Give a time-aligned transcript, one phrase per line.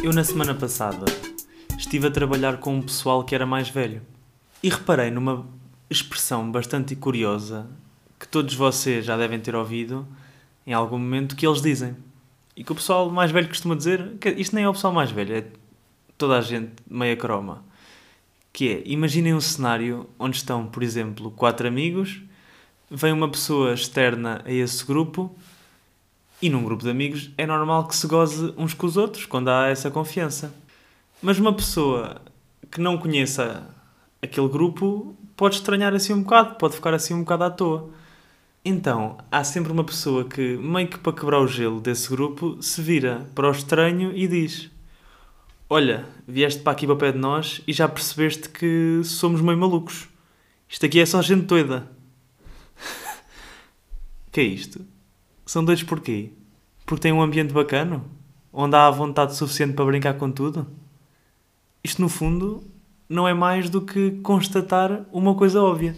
[0.00, 1.04] Eu, na semana passada,
[1.76, 4.00] estive a trabalhar com um pessoal que era mais velho
[4.62, 5.44] e reparei numa
[5.90, 7.68] expressão bastante curiosa
[8.18, 10.06] que todos vocês já devem ter ouvido
[10.64, 11.96] em algum momento que eles dizem.
[12.56, 15.34] E que o pessoal mais velho costuma dizer, isto nem é o pessoal mais velho,
[15.34, 15.44] é
[16.16, 17.64] toda a gente meia croma.
[18.52, 22.22] Que é, imaginem um cenário onde estão, por exemplo, quatro amigos,
[22.88, 25.36] vem uma pessoa externa a esse grupo
[26.40, 29.48] e num grupo de amigos é normal que se goze uns com os outros quando
[29.48, 30.54] há essa confiança.
[31.20, 32.22] Mas uma pessoa
[32.70, 33.66] que não conheça
[34.22, 37.90] aquele grupo pode estranhar assim um bocado, pode ficar assim um bocado à toa.
[38.64, 42.82] Então, há sempre uma pessoa que, meio que para quebrar o gelo desse grupo, se
[42.82, 44.70] vira para o estranho e diz:
[45.70, 50.08] Olha, vieste para aqui para pé de nós e já percebeste que somos meio malucos.
[50.68, 51.90] Isto aqui é só gente doida.
[54.30, 54.84] que é isto?
[55.48, 56.28] São doidos porquê?
[56.84, 58.04] Porque têm um ambiente bacana?
[58.52, 60.66] Onde há vontade suficiente para brincar com tudo?
[61.82, 62.62] Isto, no fundo,
[63.08, 65.96] não é mais do que constatar uma coisa óbvia.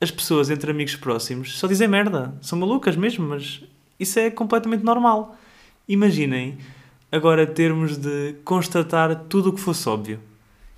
[0.00, 2.38] As pessoas entre amigos próximos só dizem merda.
[2.40, 3.64] São malucas mesmo, mas
[3.98, 5.36] isso é completamente normal.
[5.88, 6.56] Imaginem
[7.10, 10.20] agora termos de constatar tudo o que fosse óbvio.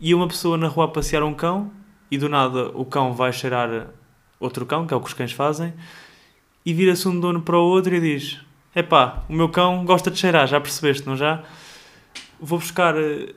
[0.00, 1.70] E uma pessoa na rua a passear um cão
[2.10, 3.88] e do nada o cão vai cheirar
[4.40, 5.74] outro cão, que é o que os cães fazem,
[6.66, 8.40] e vira-se um dono para o outro e diz:
[8.74, 11.44] Epá, o meu cão gosta de cheirar, já percebeste, não já?
[12.40, 13.32] Vou buscar uh,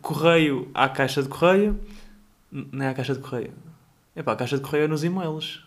[0.00, 1.78] correio à caixa de correio.
[2.50, 3.52] Não é à caixa de correio.
[4.16, 5.62] Epá, a caixa de correio é nos e-mails.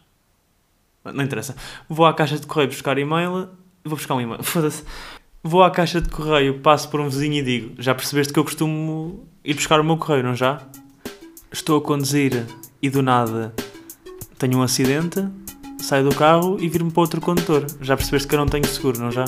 [1.06, 1.56] Não interessa.
[1.88, 3.50] Vou à caixa de correio buscar e-mail.
[3.84, 4.42] Vou buscar um e-mail.
[4.44, 4.84] Foda-se.
[5.44, 8.44] Vou à caixa de correio, passo por um vizinho e digo: Já percebeste que eu
[8.44, 10.60] costumo ir buscar o meu correio, não já?
[11.52, 12.48] Estou a conduzir
[12.82, 13.54] e do nada
[14.38, 15.26] tenho um acidente
[15.86, 17.66] saio do carro e viro-me para outro condutor.
[17.80, 19.26] Já percebeste que eu não tenho seguro, não já?